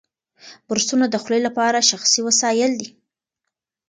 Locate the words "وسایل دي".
2.27-2.89